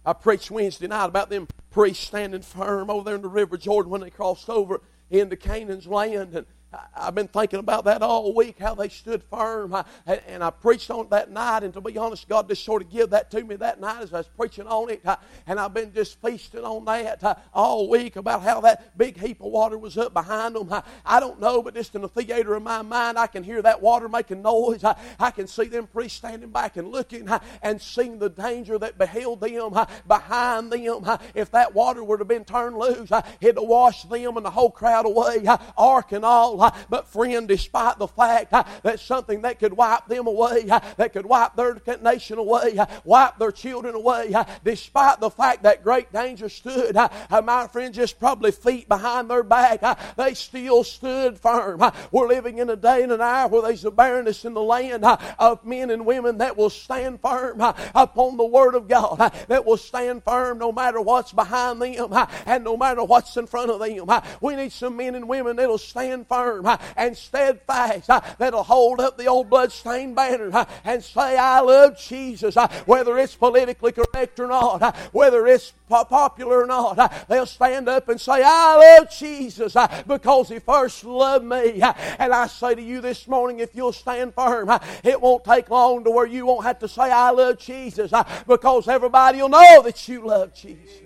[0.06, 3.92] I preached Wednesday night about them priests standing firm over there in the River Jordan
[3.92, 6.34] when they crossed over into Canaan's land.
[6.34, 6.48] And
[6.96, 9.74] I've been thinking about that all week, how they stood firm.
[9.74, 9.84] I,
[10.28, 12.90] and I preached on it that night, and to be honest, God just sort of
[12.90, 15.04] gave that to me that night as I was preaching on it.
[15.48, 19.42] And I've been just feasting on that uh, all week about how that big heap
[19.42, 20.72] of water was up behind them.
[21.06, 23.82] I, don't know, but just in the theater of my mind, I can hear that
[23.82, 24.84] water making noise.
[24.84, 28.98] I, can see them priests standing back and looking uh, and seeing the danger that
[28.98, 31.02] beheld them uh, behind them.
[31.06, 34.52] Uh, if that water would have been turned loose, it'd have washed them and the
[34.52, 35.46] whole crowd away,
[35.78, 36.61] ark and all.
[36.90, 41.14] But, friend, despite the fact uh, that something that could wipe them away, uh, that
[41.14, 46.12] could wipe their nation away, uh, wipe their children away, despite the fact that great
[46.12, 49.82] danger stood, my friend, just probably feet behind their back,
[50.16, 51.82] they still stood firm.
[52.12, 55.06] We're living in a day and an hour where there's a barrenness in the land
[55.40, 59.78] of men and women that will stand firm upon the Word of God, that will
[59.78, 64.22] stand firm no matter what's behind them and no matter what's in front of them.
[64.42, 69.18] We need some men and women that'll stand firm firm and steadfast that'll hold up
[69.18, 74.96] the old bloodstained banner and say, I love Jesus, whether it's politically correct or not,
[75.14, 77.28] whether it's popular or not.
[77.28, 79.76] They'll stand up and say, I love Jesus
[80.08, 81.82] because He first loved me.
[82.20, 84.70] And I say to you this morning, if you'll stand firm,
[85.04, 88.12] it won't take long to where you won't have to say, I love Jesus
[88.48, 91.02] because everybody will know that you love Jesus.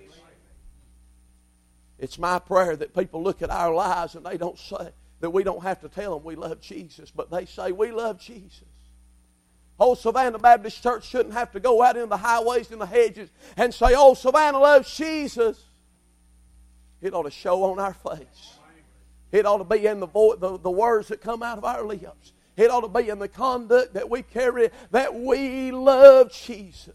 [1.97, 5.43] It's my prayer that people look at our lives and they don't say, that we
[5.43, 8.63] don't have to tell them we love Jesus, but they say we love Jesus.
[9.79, 13.29] Oh, Savannah Baptist Church shouldn't have to go out in the highways and the hedges
[13.57, 15.61] and say, Oh, Savannah loves Jesus.
[17.01, 18.57] It ought to show on our face.
[19.31, 21.83] It ought to be in the, vo- the, the words that come out of our
[21.83, 22.31] lips.
[22.55, 26.93] It ought to be in the conduct that we carry that we love Jesus.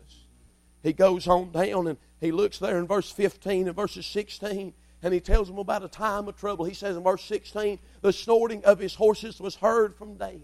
[0.82, 5.14] He goes on down and he looks there in verse 15 and verses 16 and
[5.14, 6.64] he tells them about a time of trouble.
[6.64, 10.42] He says in verse 16, the snorting of his horses was heard from Dan.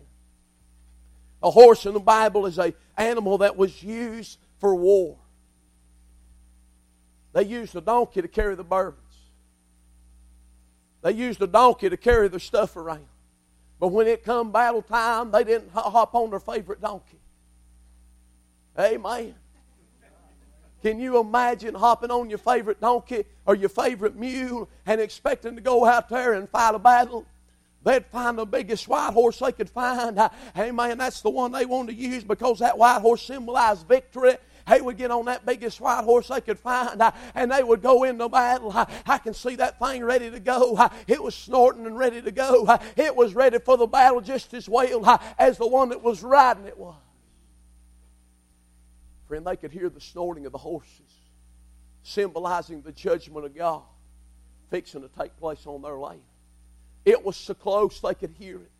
[1.42, 5.18] A horse in the Bible is an animal that was used for war.
[7.34, 9.02] They used a donkey to carry the burdens.
[11.02, 13.06] They used a donkey to carry their stuff around.
[13.78, 17.20] But when it come battle time, they didn't hop on their favorite donkey.
[18.78, 19.34] Amen.
[20.86, 25.60] Can you imagine hopping on your favorite donkey or your favorite mule and expecting to
[25.60, 27.26] go out there and fight a battle?
[27.82, 30.16] They'd find the biggest white horse they could find.
[30.54, 34.36] Hey, man, that's the one they wanted to use because that white horse symbolized victory.
[34.68, 37.02] They would get on that biggest white horse they could find
[37.34, 38.72] and they would go into battle.
[39.06, 40.88] I can see that thing ready to go.
[41.08, 42.78] It was snorting and ready to go.
[42.96, 46.66] It was ready for the battle just as well as the one that was riding
[46.66, 46.94] it was.
[49.28, 51.12] Friend, they could hear the snorting of the horses,
[52.02, 53.82] symbolizing the judgment of God
[54.70, 56.20] fixing to take place on their land.
[57.04, 58.70] It was so close they could hear it.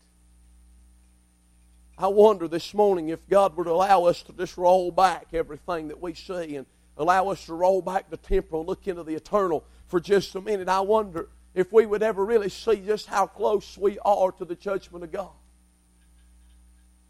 [1.98, 6.00] I wonder this morning if God would allow us to just roll back everything that
[6.00, 6.66] we see and
[6.98, 10.68] allow us to roll back the temporal look into the eternal for just a minute.
[10.68, 14.56] I wonder if we would ever really see just how close we are to the
[14.56, 15.30] judgment of God.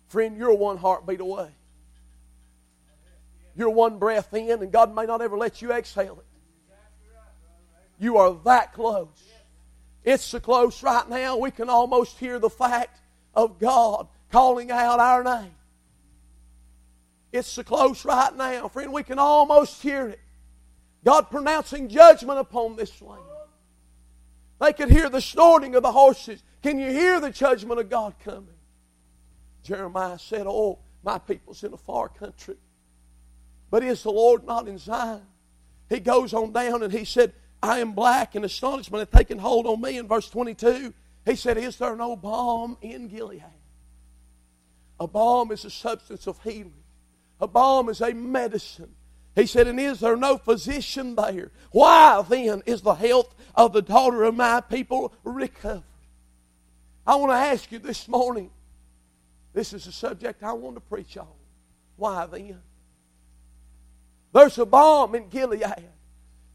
[0.09, 1.51] Friend, you're one heartbeat away.
[3.57, 6.27] You're one breath in, and God may not ever let you exhale it.
[7.99, 9.09] You are that close.
[10.05, 13.01] It's so close right now, we can almost hear the fact
[13.35, 15.55] of God calling out our name.
[17.33, 20.21] It's so close right now, friend, we can almost hear it.
[21.05, 23.23] God pronouncing judgment upon this land.
[24.61, 26.43] They could hear the snorting of the horses.
[26.63, 28.49] Can you hear the judgment of God coming?
[29.63, 32.57] Jeremiah said, Oh, my people's in a far country.
[33.71, 35.23] But is the Lord not in Zion?
[35.89, 39.67] He goes on down and he said, I am black and astonishment hath taken hold
[39.67, 40.93] on me in verse 22.
[41.25, 43.43] He said, Is there no balm in Gilead?
[44.99, 46.73] A balm is a substance of healing.
[47.41, 48.95] A balm is a medicine.
[49.35, 51.51] He said, And is there no physician there?
[51.73, 55.83] Why then is the health of the daughter of my people recovered?
[57.07, 58.51] I want to ask you this morning.
[59.53, 61.29] This is a subject I want to preach on.
[61.97, 62.61] Why then?
[64.37, 65.96] There's a balm in Gilead.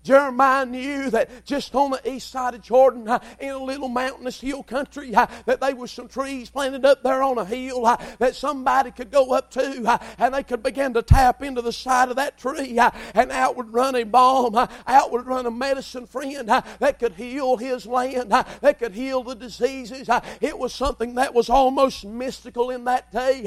[0.04, 4.42] Jeremiah knew that just on the east side of Jordan, uh, in a little mountainous
[4.42, 7.98] hill country, uh, that there was some trees planted up there on a hill uh,
[8.18, 11.72] that somebody could go up to, uh, and they could begin to tap into the
[11.72, 15.46] side of that tree, uh, and out would run a balm, uh, out would run
[15.46, 20.10] a medicine friend that could heal his land, that could heal the diseases.
[20.40, 23.44] it was something that was almost mystical in that day.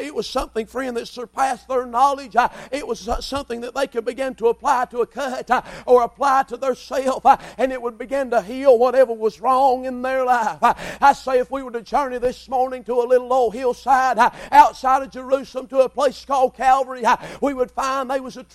[0.00, 2.34] it was something, friend, that surpassed their knowledge.
[2.72, 5.50] it was something that they could begin to apply to a cut
[5.86, 9.84] or apply to their self, uh, and it would begin to heal whatever was wrong
[9.84, 10.58] in their life.
[10.62, 14.18] Uh, I say if we were to journey this morning to a little old hillside
[14.18, 17.02] uh, outside of Jerusalem to a place called Calvary,
[17.40, 18.46] we would find there was a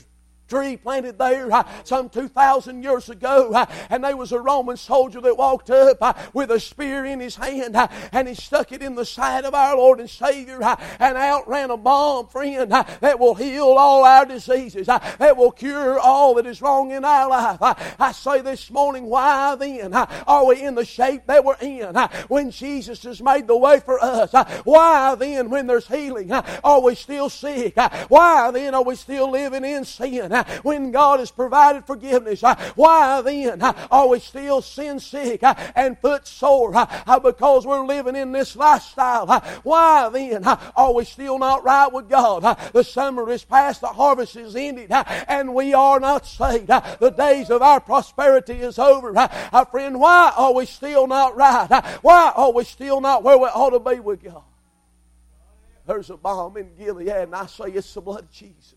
[0.49, 3.53] tree planted there uh, some 2,000 years ago.
[3.53, 7.19] Uh, and there was a Roman soldier that walked up uh, with a spear in
[7.19, 10.61] his hand uh, and he stuck it in the side of our Lord and Savior
[10.63, 15.37] uh, and out ran a balm, friend, uh, that will heal all our diseases, that
[15.37, 17.59] will cure all that is wrong in our life.
[17.99, 21.95] I say this morning, why then are we in the shape that we're in
[22.27, 24.33] when Jesus has made the way for us?
[24.63, 27.75] Why then, when there's healing, are we still sick?
[28.07, 30.31] Why then are we still living in sin?
[30.63, 35.55] when God has provided forgiveness, uh, why then uh, are we still sin sick uh,
[35.75, 36.73] and foot sore
[37.23, 39.27] because we're living in this lifestyle?
[39.63, 42.57] Why then are we still not right with God?
[42.73, 46.67] The summer is past, the harvest is ended, and we are not saved.
[46.67, 49.13] The days of our prosperity is over.
[49.71, 51.67] Friend, why are we still not right?
[52.01, 54.43] Why are we still not where we ought to be with God?
[55.89, 58.75] There's a balm in Gilead, and I say it's the blood of Jesus.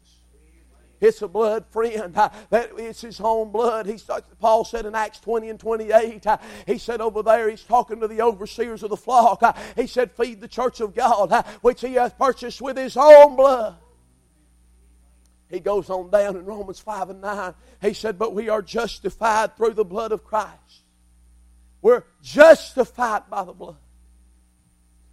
[1.03, 2.17] It's a blood friend.
[2.17, 3.87] Uh, that it's his own blood.
[3.87, 3.99] He
[4.39, 8.07] Paul said in Acts 20 and 28, uh, he said over there, he's talking to
[8.07, 9.43] the overseers of the flock.
[9.43, 13.35] Uh, he said, Feed the church of God, which he hath purchased with his own
[13.35, 13.75] blood.
[15.51, 17.55] He goes on down in Romans 5 and 9.
[17.83, 20.85] He said, But we are justified through the blood of Christ.
[21.83, 23.77] We're justified by the blood.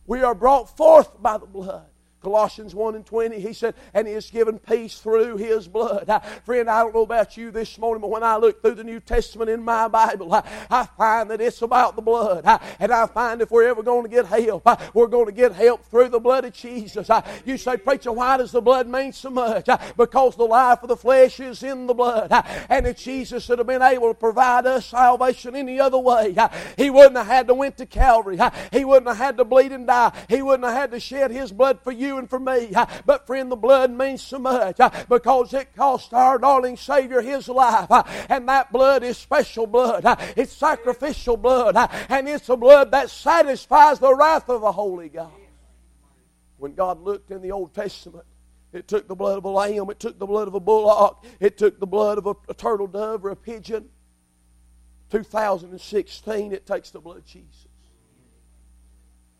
[0.05, 1.88] We are brought forth by the blood.
[2.21, 6.09] Colossians 1 and 20, he said, and he has given peace through his blood.
[6.43, 8.99] Friend, I don't know about you this morning, but when I look through the New
[8.99, 12.45] Testament in my Bible, uh, I find that it's about the blood.
[12.79, 15.85] And I find if we're ever going to get help, we're going to get help
[15.85, 17.09] through the blood of Jesus.
[17.45, 19.69] You say, Preacher, why does the blood mean so much?
[19.97, 22.31] Because the life of the flesh is in the blood.
[22.69, 26.35] and if Jesus would have been able to provide us salvation any other way,
[26.77, 28.39] he wouldn't have had to went to Calvary.
[28.71, 30.11] he wouldn't have had to bleed and die.
[30.27, 32.71] He wouldn't have had to shed his blood for you you and for me.
[33.05, 37.89] But friend, the blood means so much because it cost our darling Savior his life.
[38.29, 40.03] And that blood is special blood.
[40.35, 41.75] It's sacrificial blood.
[42.09, 45.31] And it's the blood that satisfies the wrath of the Holy God.
[46.57, 48.25] When God looked in the Old Testament,
[48.73, 51.57] it took the blood of a lamb, it took the blood of a bullock, it
[51.57, 53.89] took the blood of a, a turtle dove or a pigeon.
[55.09, 57.68] 2016, it takes the blood of Jesus.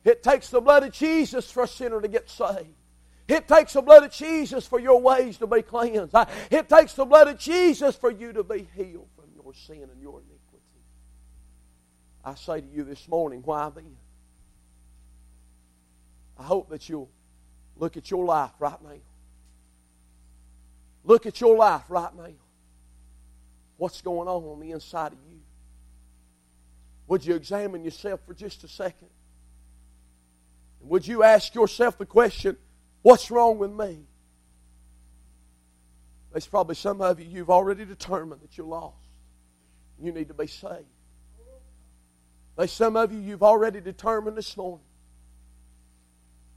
[0.04, 2.76] It takes the blood of Jesus for a sinner to get saved.
[3.28, 6.16] It takes the blood of Jesus for your ways to be cleansed.
[6.50, 10.02] It takes the blood of Jesus for you to be healed from your sin and
[10.02, 10.40] your iniquity.
[12.26, 13.96] I say to you this morning, why then?
[16.40, 17.10] I hope that you'll
[17.76, 18.98] look at your life right now.
[21.04, 22.32] Look at your life right now.
[23.78, 25.40] What's going on on the inside of you?
[27.08, 29.10] Would you examine yourself for just a second?
[30.82, 32.58] Would you ask yourself the question,
[33.02, 34.06] what's wrong with me?
[36.32, 38.96] There's probably some of you, you've already determined that you're lost.
[40.02, 40.86] You need to be saved.
[42.56, 44.86] There's some of you, you've already determined this morning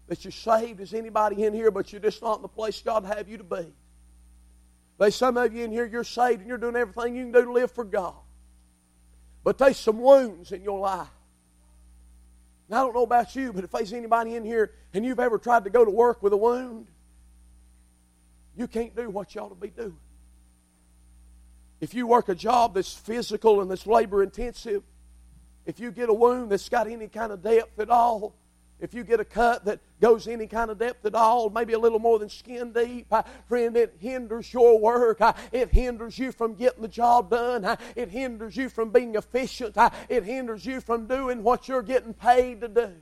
[0.08, 3.04] that you're saved as anybody in here, but you're just not in the place God
[3.04, 3.72] have you to be.
[4.98, 7.44] There's some of you in here, you're saved and you're doing everything you can do
[7.44, 8.14] to live for God.
[9.42, 11.08] But there's some wounds in your life
[12.70, 15.64] I don't know about you, but if there's anybody in here and you've ever tried
[15.64, 16.87] to go to work with a wound,
[18.57, 19.96] you can't do what you ought to be doing.
[21.81, 24.83] If you work a job that's physical and that's labor intensive,
[25.66, 28.35] if you get a wound that's got any kind of depth at all,
[28.83, 31.78] if you get a cut that goes any kind of depth at all, maybe a
[31.78, 35.20] little more than skin deep, uh, friend, it hinders your work.
[35.20, 37.64] Uh, it hinders you from getting the job done.
[37.64, 39.78] Uh, it hinders you from being efficient.
[39.78, 42.92] Uh, it hinders you from doing what you're getting paid to do.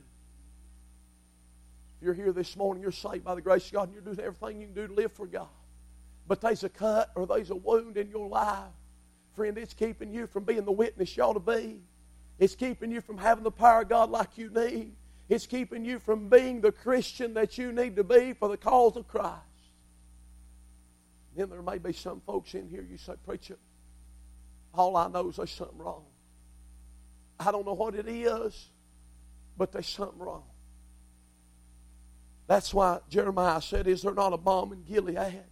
[1.97, 4.19] If you're here this morning, you're saved by the grace of God, and you're doing
[4.19, 5.47] everything you can do to live for God.
[6.27, 8.69] But there's a cut or there's a wound in your life.
[9.35, 11.79] Friend, it's keeping you from being the witness you ought to be.
[12.37, 14.93] It's keeping you from having the power of God like you need.
[15.31, 18.97] It's keeping you from being the Christian that you need to be for the cause
[18.97, 19.37] of Christ.
[21.37, 23.57] Then there may be some folks in here, you say, Preacher,
[24.73, 26.03] all I know is there's something wrong.
[27.39, 28.71] I don't know what it is,
[29.57, 30.43] but there's something wrong.
[32.47, 35.43] That's why Jeremiah said, Is there not a balm in Gilead?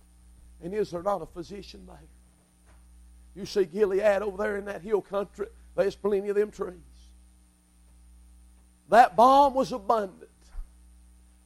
[0.61, 2.03] And is there not a physician there?
[3.33, 6.88] You see Gilead over there in that hill country, there's plenty of them trees.
[8.89, 10.29] That balm was abundant.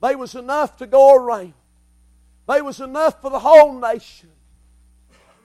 [0.01, 1.53] They was enough to go around.
[2.47, 4.29] They was enough for the whole nation.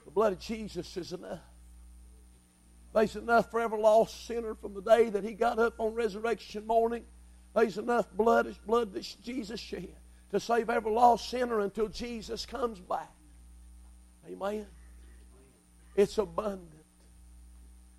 [0.05, 1.39] The blood of Jesus is enough.
[2.93, 6.65] There's enough for every lost sinner from the day that he got up on resurrection
[6.65, 7.03] morning.
[7.55, 9.93] There's enough blood, blood that Jesus shed
[10.31, 13.11] to save every lost sinner until Jesus comes back.
[14.29, 14.65] Amen.
[15.95, 16.69] It's abundant.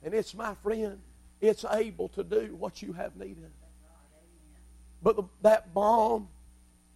[0.03, 1.01] And it's, my friend,
[1.41, 3.60] it's able to do what you have need of.
[5.03, 6.29] But the, that balm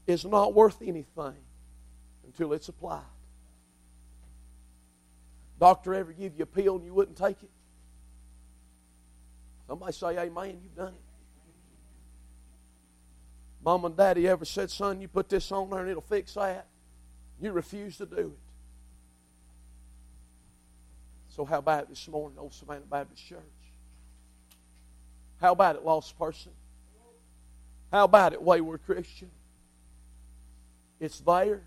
[0.07, 1.37] is not worth anything
[2.27, 3.03] until it's applied.
[5.59, 7.51] Doctor ever give you a pill and you wouldn't take it?
[9.67, 11.01] Somebody say, Amen, you've done it.
[13.65, 16.67] Mom and Daddy ever said, Son, you put this on there and it'll fix that?
[17.41, 18.39] You refuse to do it.
[21.29, 23.41] So, how about this morning, Old Savannah Baptist Church?
[25.41, 26.53] How about it, lost person?
[27.95, 29.31] How about it, wayward Christian?
[30.99, 31.63] It's there.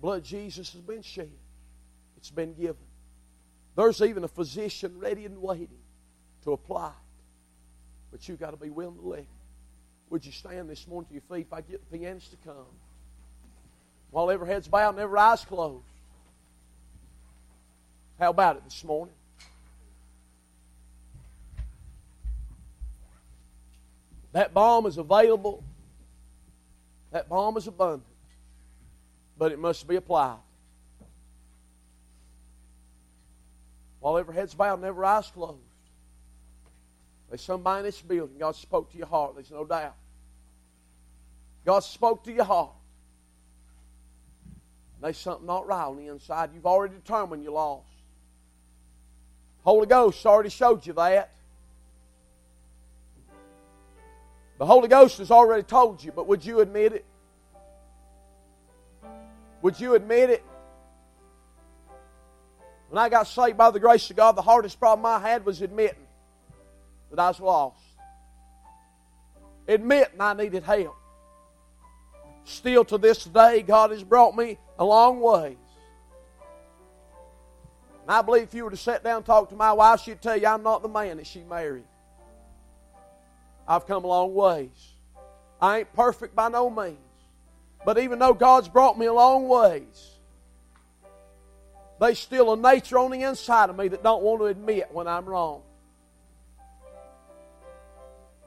[0.00, 1.30] Blood Jesus has been shed.
[2.16, 2.86] It's been given.
[3.76, 5.76] There's even a physician ready and waiting
[6.44, 6.94] to apply it.
[8.10, 9.26] But you've got to be willing to let him.
[10.08, 12.72] Would you stand this morning to your feet if I get the pianist to come?
[14.12, 15.84] While every head's bowed and every eye's closed.
[18.18, 19.14] How about it this morning?
[24.36, 25.64] That balm is available.
[27.10, 28.04] That balm is abundant.
[29.38, 30.36] But it must be applied.
[33.98, 35.56] While every head's bowed and every eye's closed.
[37.30, 38.36] There's somebody in this building.
[38.38, 39.36] God spoke to your heart.
[39.36, 39.96] There's no doubt.
[41.64, 42.72] God spoke to your heart.
[45.00, 46.50] There's something not right on the inside.
[46.54, 47.86] You've already determined you're lost.
[49.64, 51.32] Holy Ghost already showed you that.
[54.58, 57.04] The Holy Ghost has already told you, but would you admit it?
[59.62, 60.44] Would you admit it?
[62.88, 65.60] When I got saved by the grace of God, the hardest problem I had was
[65.60, 66.06] admitting
[67.10, 67.80] that I was lost.
[69.68, 70.96] Admitting I needed help.
[72.44, 75.56] Still to this day, God has brought me a long ways.
[78.02, 80.22] And I believe if you were to sit down and talk to my wife, she'd
[80.22, 81.84] tell you I'm not the man that she married.
[83.66, 84.94] I've come a long ways.
[85.60, 86.98] I ain't perfect by no means.
[87.84, 90.10] But even though God's brought me a long ways,
[92.00, 95.06] there's still a nature on the inside of me that don't want to admit when
[95.06, 95.62] I'm wrong.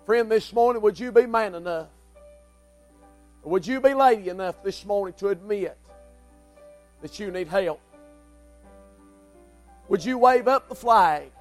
[0.05, 1.87] Friend, this morning, would you be man enough?
[3.43, 5.77] Or would you be lady enough this morning to admit
[7.01, 7.79] that you need help?
[9.87, 11.31] Would you wave up the flag?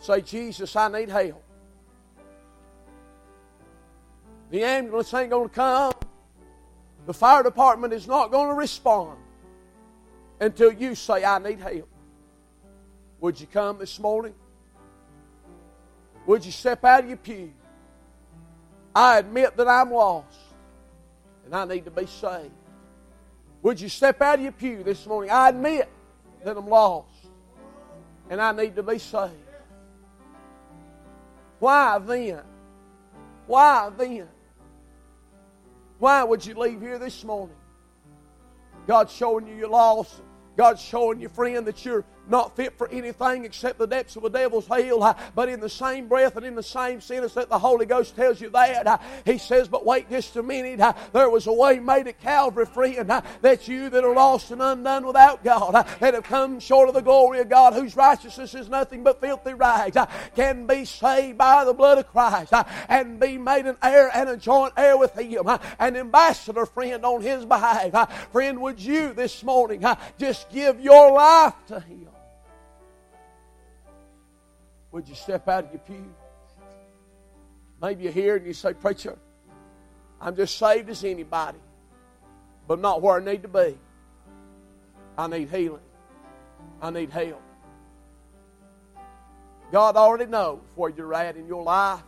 [0.00, 1.42] Say, Jesus, I need help.
[4.50, 5.92] The ambulance ain't going to come.
[7.06, 9.18] The fire department is not going to respond
[10.40, 11.88] until you say, I need help.
[13.20, 14.34] Would you come this morning?
[16.26, 17.52] Would you step out of your pew?
[18.94, 20.38] I admit that I'm lost
[21.44, 22.50] and I need to be saved.
[23.62, 25.30] Would you step out of your pew this morning?
[25.30, 25.88] I admit
[26.44, 27.08] that I'm lost
[28.30, 29.32] and I need to be saved.
[31.58, 32.42] Why then?
[33.46, 34.28] Why then
[35.98, 37.56] why would you leave here this morning?
[38.86, 40.22] God's showing you you're lost.
[40.56, 44.28] God's showing you, friend, that you're not fit for anything except the depths of the
[44.28, 45.02] devil's hell.
[45.02, 48.16] Uh, but in the same breath and in the same sentence that the Holy Ghost
[48.16, 50.80] tells you that, uh, he says, But wait just a minute.
[50.80, 53.08] Uh, there was a way made at Calvary, friend,
[53.42, 57.02] that you that are lost and undone without God, that have come short of the
[57.02, 59.96] glory of God, whose righteousness is nothing but filthy rags,
[60.34, 62.52] can be saved by the blood of Christ
[62.88, 65.48] and be made an heir and a joint heir with Him,
[65.78, 68.30] an ambassador, friend, on His behalf.
[68.32, 69.84] Friend, would you this morning
[70.18, 72.08] just give your life to Him?
[74.96, 76.06] Would you step out of your pew?
[77.82, 79.18] Maybe you're here and you say, Preacher,
[80.18, 81.58] I'm just saved as anybody,
[82.66, 83.76] but not where I need to be.
[85.18, 85.82] I need healing.
[86.80, 87.42] I need help.
[89.70, 92.00] God already knows where you're at in your life.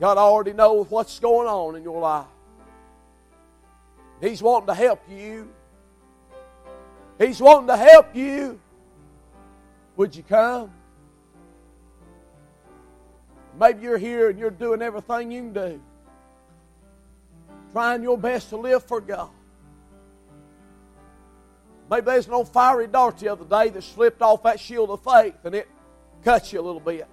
[0.00, 2.26] God already knows what's going on in your life.
[4.20, 5.48] He's wanting to help you.
[7.16, 8.58] He's wanting to help you.
[9.96, 10.72] Would you come?
[13.58, 15.82] Maybe you're here and you're doing everything you can do,
[17.72, 19.30] trying your best to live for God.
[21.90, 25.02] Maybe there's an old fiery dart the other day that slipped off that shield of
[25.02, 25.68] faith and it
[26.24, 27.06] cut you a little bit.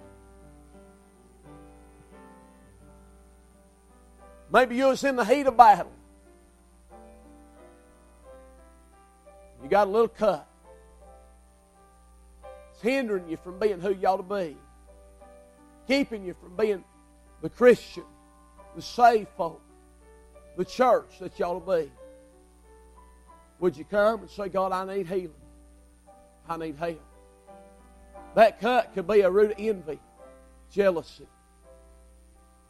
[4.52, 5.92] Maybe you was in the heat of battle.
[9.62, 10.46] You got a little cut.
[12.72, 14.56] It's hindering you from being who you ought to be.
[15.86, 16.84] Keeping you from being
[17.42, 18.04] the Christian,
[18.74, 19.60] the saved folk,
[20.56, 21.90] the church that to be.
[23.60, 25.30] Would you come and say, God, I need healing?
[26.48, 27.00] I need help.
[28.34, 30.00] That cut could be a root of envy,
[30.70, 31.26] jealousy.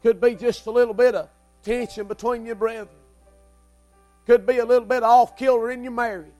[0.03, 1.29] Could be just a little bit of
[1.63, 2.89] tension between your brethren.
[4.27, 6.31] Could be a little bit of off kilter in your marriage.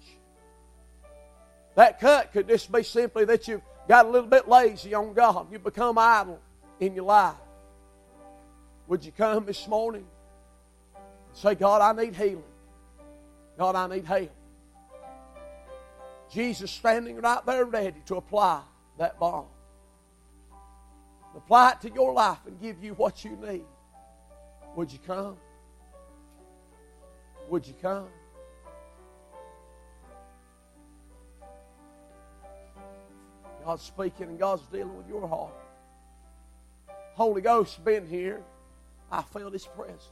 [1.75, 5.47] That cut could just be simply that you've got a little bit lazy on God.
[5.51, 6.39] You've become idle
[6.79, 7.35] in your life.
[8.87, 10.05] Would you come this morning
[10.95, 12.43] and say, God, I need healing.
[13.57, 14.31] God, I need help.
[16.31, 18.61] Jesus standing right there ready to apply
[18.97, 19.45] that balm.
[21.35, 23.65] Apply it to your life and give you what you need.
[24.75, 25.37] Would you come?
[27.49, 28.07] Would you come?
[33.63, 35.53] God's speaking and God's dealing with your heart.
[37.15, 38.43] Holy Ghost been here.
[39.11, 40.09] I felt His presence.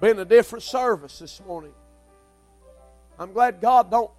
[0.00, 1.72] Been a different service this morning.
[3.18, 4.10] I'm glad God don't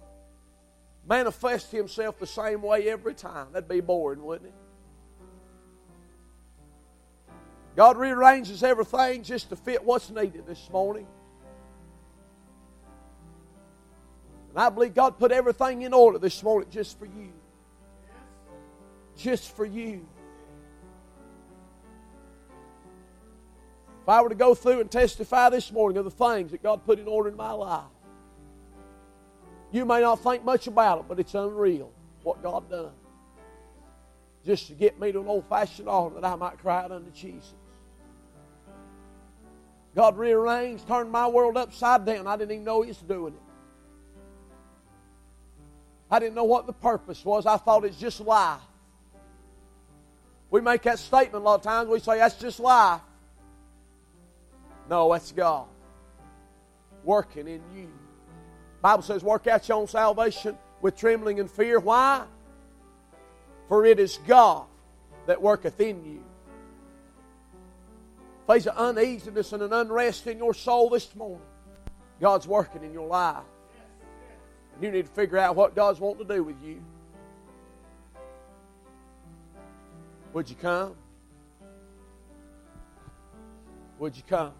[1.08, 3.48] manifest Himself the same way every time.
[3.52, 4.54] That'd be boring, wouldn't it?
[7.74, 11.06] God rearranges everything just to fit what's needed this morning.
[14.50, 17.32] And I believe God put everything in order this morning just for you.
[19.16, 20.06] Just for you.
[24.02, 26.84] If I were to go through and testify this morning of the things that God
[26.84, 27.84] put in order in my life,
[29.70, 31.92] you may not think much about it, but it's unreal
[32.22, 32.92] what God done.
[34.44, 37.10] Just to get me to an old fashioned altar that I might cry out unto
[37.12, 37.54] Jesus.
[39.94, 42.26] God rearranged, turned my world upside down.
[42.26, 43.40] I didn't even know He was doing it.
[46.10, 47.46] I didn't know what the purpose was.
[47.46, 48.60] I thought it's just life.
[50.52, 51.88] We make that statement a lot of times.
[51.88, 53.00] We say, that's just life.
[54.88, 55.66] No, that's God
[57.04, 57.88] working in you.
[58.82, 61.80] Bible says, work out your own salvation with trembling and fear.
[61.80, 62.26] Why?
[63.68, 64.66] For it is God
[65.26, 66.22] that worketh in you.
[68.46, 71.40] There's an uneasiness and an unrest in your soul this morning,
[72.20, 73.42] God's working in your life.
[74.74, 76.82] And you need to figure out what God's wanting to do with you.
[80.32, 80.94] Would you come?
[83.98, 84.52] Would you come?